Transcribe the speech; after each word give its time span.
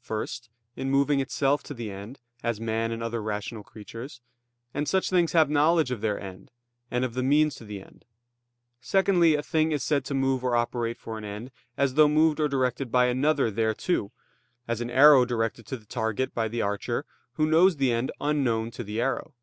First, 0.00 0.48
in 0.74 0.88
moving 0.90 1.20
itself 1.20 1.62
to 1.64 1.74
the 1.74 1.90
end, 1.90 2.18
as 2.42 2.58
man 2.58 2.92
and 2.92 3.02
other 3.02 3.20
rational 3.20 3.62
creatures; 3.62 4.22
and 4.72 4.88
such 4.88 5.10
things 5.10 5.32
have 5.32 5.50
knowledge 5.50 5.90
of 5.90 6.00
their 6.00 6.18
end, 6.18 6.50
and 6.90 7.04
of 7.04 7.12
the 7.12 7.22
means 7.22 7.56
to 7.56 7.66
the 7.66 7.82
end. 7.82 8.06
Secondly, 8.80 9.34
a 9.34 9.42
thing 9.42 9.70
is 9.70 9.84
said 9.84 10.06
to 10.06 10.14
move 10.14 10.42
or 10.44 10.56
operate 10.56 10.96
for 10.96 11.18
an 11.18 11.24
end, 11.26 11.50
as 11.76 11.92
though 11.92 12.08
moved 12.08 12.40
or 12.40 12.48
directed 12.48 12.90
by 12.90 13.04
another 13.04 13.50
thereto, 13.50 14.12
as 14.66 14.80
an 14.80 14.88
arrow 14.88 15.26
directed 15.26 15.66
to 15.66 15.76
the 15.76 15.84
target 15.84 16.32
by 16.34 16.48
the 16.48 16.62
archer, 16.62 17.04
who 17.34 17.44
knows 17.44 17.76
the 17.76 17.92
end 17.92 18.10
unknown 18.18 18.70
to 18.70 18.82
the 18.82 18.98
arrow. 18.98 19.34